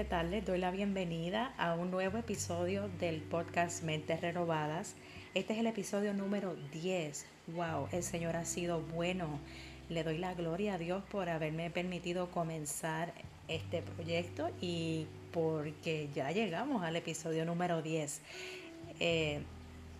[0.00, 0.30] ¿qué tal?
[0.30, 4.94] Les doy la bienvenida a un nuevo episodio del podcast Mentes Renovadas.
[5.34, 7.26] Este es el episodio número 10.
[7.48, 7.86] ¡Wow!
[7.92, 9.38] El Señor ha sido bueno.
[9.90, 13.12] Le doy la gloria a Dios por haberme permitido comenzar
[13.46, 18.22] este proyecto y porque ya llegamos al episodio número 10.
[19.00, 19.42] Eh,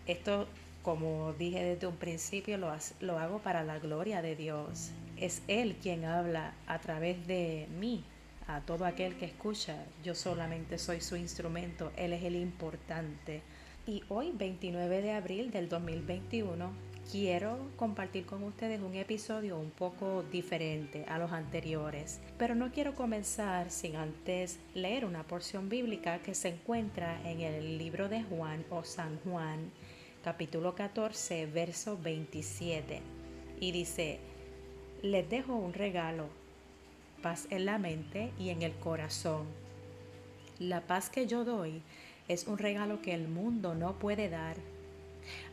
[0.07, 0.47] esto,
[0.81, 4.93] como dije desde un principio, lo, lo hago para la gloria de Dios.
[5.17, 8.03] Es Él quien habla a través de mí
[8.47, 9.85] a todo aquel que escucha.
[10.03, 13.41] Yo solamente soy su instrumento, Él es el importante.
[13.87, 16.71] Y hoy, 29 de abril del 2021,
[17.11, 22.19] quiero compartir con ustedes un episodio un poco diferente a los anteriores.
[22.37, 27.77] Pero no quiero comenzar sin antes leer una porción bíblica que se encuentra en el
[27.77, 29.71] libro de Juan o San Juan,
[30.23, 33.01] capítulo 14, verso 27.
[33.59, 34.19] Y dice,
[35.01, 36.40] les dejo un regalo
[37.21, 39.45] paz en la mente y en el corazón.
[40.59, 41.81] La paz que yo doy
[42.27, 44.57] es un regalo que el mundo no puede dar,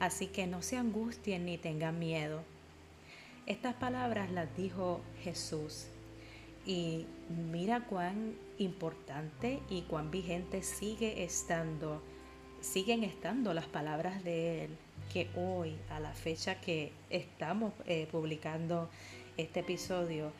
[0.01, 2.43] así que no se angustien ni tengan miedo.
[3.47, 5.87] Estas palabras las dijo Jesús
[6.67, 7.07] y
[7.51, 12.03] mira cuán importante y cuán vigente sigue estando,
[12.61, 14.71] siguen estando las palabras de Él,
[15.13, 18.91] que hoy, a la fecha que estamos eh, publicando
[19.39, 20.31] este episodio,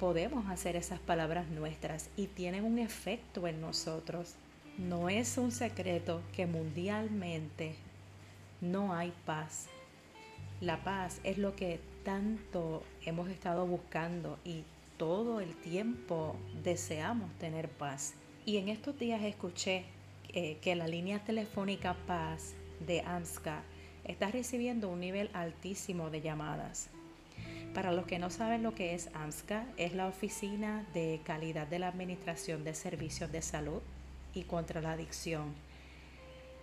[0.00, 4.34] podemos hacer esas palabras nuestras y tienen un efecto en nosotros.
[4.78, 7.74] No es un secreto que mundialmente
[8.62, 9.66] no hay paz.
[10.62, 14.64] La paz es lo que tanto hemos estado buscando y
[14.96, 16.34] todo el tiempo
[16.64, 18.14] deseamos tener paz.
[18.46, 19.84] Y en estos días escuché
[20.30, 22.54] eh, que la línea telefónica Paz
[22.86, 23.62] de AMSCA
[24.04, 26.88] está recibiendo un nivel altísimo de llamadas.
[27.74, 31.78] Para los que no saben lo que es AMSCA, es la Oficina de Calidad de
[31.78, 33.80] la Administración de Servicios de Salud
[34.34, 35.54] y contra la Adicción.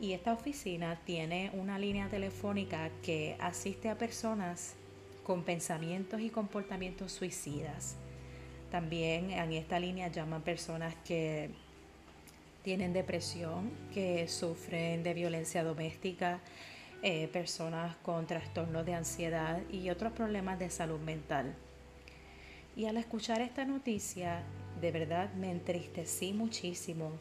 [0.01, 4.75] Y esta oficina tiene una línea telefónica que asiste a personas
[5.23, 7.95] con pensamientos y comportamientos suicidas.
[8.69, 11.51] También en esta línea llaman personas que
[12.63, 16.41] tienen depresión, que sufren de violencia doméstica,
[17.03, 21.55] eh, personas con trastornos de ansiedad y otros problemas de salud mental.
[22.75, 24.43] Y al escuchar esta noticia,
[24.81, 27.11] de verdad me entristecí muchísimo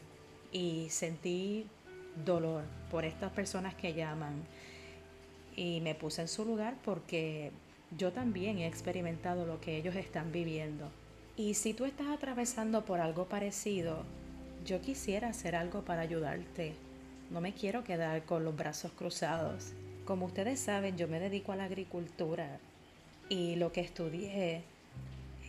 [0.51, 1.65] y sentí
[2.25, 4.43] dolor por estas personas que llaman.
[5.55, 7.51] Y me puse en su lugar porque
[7.97, 10.89] yo también he experimentado lo que ellos están viviendo.
[11.35, 14.03] Y si tú estás atravesando por algo parecido,
[14.65, 16.73] yo quisiera hacer algo para ayudarte.
[17.29, 19.73] No me quiero quedar con los brazos cruzados.
[20.05, 22.59] Como ustedes saben, yo me dedico a la agricultura
[23.27, 24.63] y lo que estudié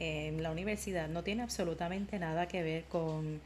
[0.01, 3.41] en la universidad no tiene absolutamente nada que ver con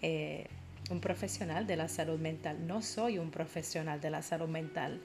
[0.00, 0.46] eh,
[0.90, 2.66] un profesional de la salud mental.
[2.66, 5.00] No soy un profesional de la salud mental.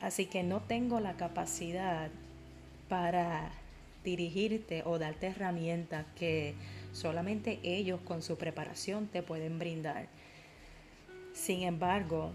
[0.00, 2.08] Así que no tengo la capacidad
[2.88, 3.50] para
[4.04, 6.54] dirigirte o darte herramientas que
[6.92, 10.06] solamente ellos con su preparación te pueden brindar.
[11.34, 12.30] Sin embargo,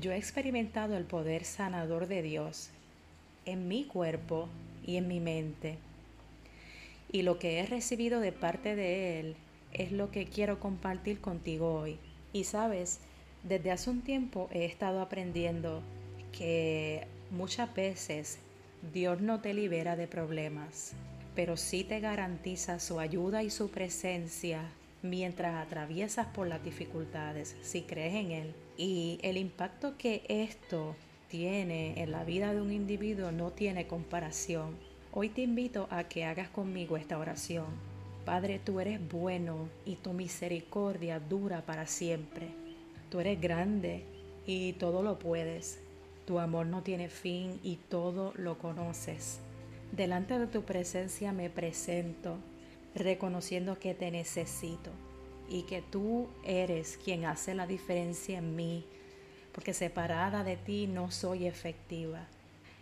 [0.00, 2.70] yo he experimentado el poder sanador de Dios
[3.44, 4.48] en mi cuerpo
[4.84, 5.76] y en mi mente.
[7.12, 9.36] Y lo que he recibido de parte de Él
[9.72, 11.98] es lo que quiero compartir contigo hoy.
[12.32, 13.00] Y sabes,
[13.44, 15.82] desde hace un tiempo he estado aprendiendo
[16.32, 18.38] que muchas veces
[18.92, 20.94] Dios no te libera de problemas,
[21.34, 24.70] pero sí te garantiza su ayuda y su presencia
[25.02, 28.54] mientras atraviesas por las dificultades, si crees en Él.
[28.76, 30.94] Y el impacto que esto
[31.28, 34.76] tiene en la vida de un individuo no tiene comparación.
[35.12, 37.66] Hoy te invito a que hagas conmigo esta oración.
[38.24, 42.48] Padre, tú eres bueno y tu misericordia dura para siempre.
[43.10, 44.04] Tú eres grande
[44.46, 45.80] y todo lo puedes.
[46.26, 49.40] Tu amor no tiene fin y todo lo conoces.
[49.92, 52.36] Delante de tu presencia me presento
[52.98, 54.90] reconociendo que te necesito
[55.48, 58.84] y que tú eres quien hace la diferencia en mí,
[59.52, 62.26] porque separada de ti no soy efectiva.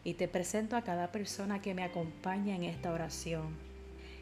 [0.03, 3.57] Y te presento a cada persona que me acompaña en esta oración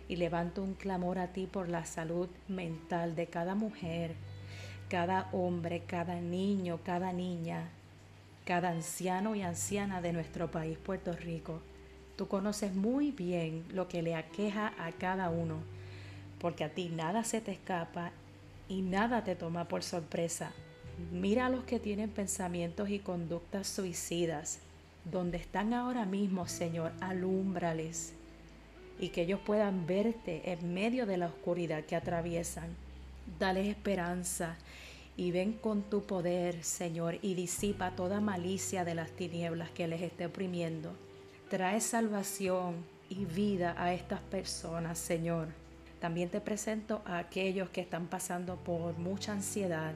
[0.08, 4.14] y levanto un clamor a ti por la salud mental de cada mujer,
[4.88, 7.68] cada hombre, cada niño, cada niña,
[8.44, 11.60] cada anciano y anciana de nuestro país, Puerto Rico.
[12.16, 15.56] Tú conoces muy bien lo que le aqueja a cada uno
[16.44, 18.12] porque a ti nada se te escapa
[18.68, 20.52] y nada te toma por sorpresa.
[21.10, 24.58] Mira a los que tienen pensamientos y conductas suicidas,
[25.10, 28.12] donde están ahora mismo, Señor, alúmbrales
[29.00, 32.76] y que ellos puedan verte en medio de la oscuridad que atraviesan.
[33.38, 34.58] Dale esperanza
[35.16, 40.02] y ven con tu poder, Señor, y disipa toda malicia de las tinieblas que les
[40.02, 40.92] esté oprimiendo.
[41.48, 45.63] Trae salvación y vida a estas personas, Señor.
[46.04, 49.94] También te presento a aquellos que están pasando por mucha ansiedad,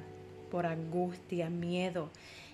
[0.50, 2.08] por angustia, miedo,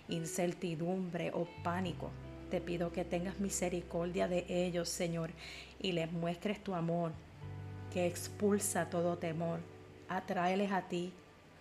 [0.09, 2.11] incertidumbre o pánico.
[2.51, 5.31] Te pido que tengas misericordia de ellos, Señor,
[5.81, 7.13] y les muestres tu amor,
[7.93, 9.61] que expulsa todo temor.
[10.09, 11.13] Atráeles a ti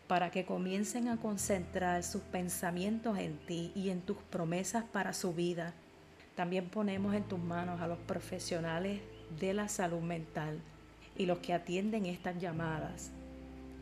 [0.08, 5.32] para que comiencen a concentrar sus pensamientos en ti y en tus promesas para su
[5.36, 5.76] vida.
[6.36, 9.00] También ponemos en tus manos a los profesionales
[9.40, 10.60] de la salud mental
[11.18, 13.12] y los que atienden estas llamadas.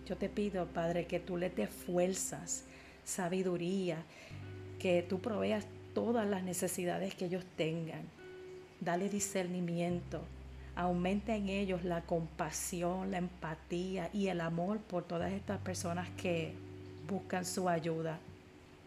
[0.05, 2.65] Yo te pido, Padre, que tú les des fuerzas,
[3.05, 4.03] sabiduría,
[4.79, 8.01] que tú proveas todas las necesidades que ellos tengan.
[8.79, 10.21] Dale discernimiento,
[10.75, 16.53] aumenta en ellos la compasión, la empatía y el amor por todas estas personas que
[17.07, 18.19] buscan su ayuda.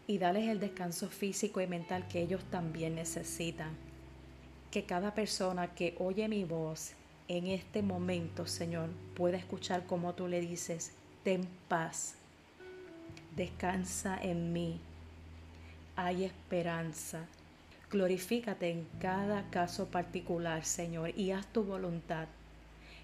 [0.07, 3.71] Y dales el descanso físico y mental que ellos también necesitan.
[4.69, 6.93] Que cada persona que oye mi voz
[7.27, 10.91] en este momento, Señor, pueda escuchar como tú le dices,
[11.23, 12.15] ten paz,
[13.35, 14.79] descansa en mí,
[15.95, 17.25] hay esperanza,
[17.91, 22.27] Glorifícate en cada caso particular, Señor, y haz tu voluntad.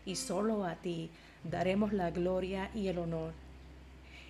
[0.06, 1.10] Y solo a ti
[1.44, 3.32] daremos la gloria y el honor.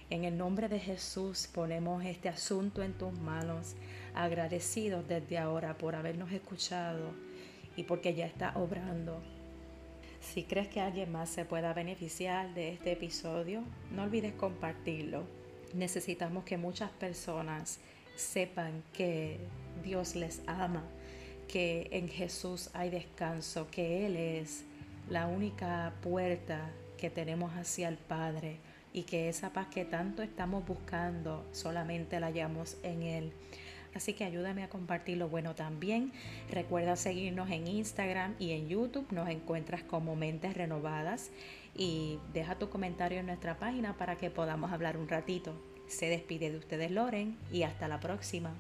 [0.10, 3.76] En el nombre de Jesús ponemos este asunto en tus manos,
[4.14, 7.12] agradecidos desde ahora por habernos escuchado
[7.78, 9.20] y porque ya está obrando.
[10.34, 13.64] Si crees que alguien más se pueda beneficiar de este episodio,
[13.94, 15.24] no olvides compartirlo.
[15.74, 17.82] Necesitamos que muchas personas
[18.16, 19.40] sepan que
[19.84, 20.86] Dios les ama,
[21.50, 24.64] que en Jesús hay descanso, que Él es
[25.10, 28.56] la única puerta que tenemos hacia el Padre
[28.94, 33.34] y que esa paz que tanto estamos buscando solamente la hallamos en Él.
[33.94, 35.30] Así que ayúdame a compartirlo.
[35.30, 36.12] Bueno, también
[36.50, 39.06] recuerda seguirnos en Instagram y en YouTube.
[39.12, 41.32] Nos encuentras como Mentes Renovadas
[41.76, 45.54] y deja tu comentario en nuestra página para que podamos hablar un ratito.
[45.88, 48.54] Se despide de ustedes Loren y hasta la próxima.